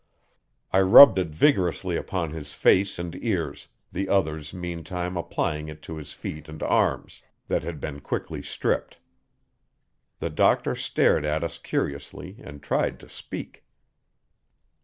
[0.73, 5.97] I rubbed it vigorously upon his face and ears, the others meantime applying it to
[5.97, 8.97] his feet and arms, that had been quickly stripped.
[10.17, 13.63] The doctor stared at us curiously and tried to speak.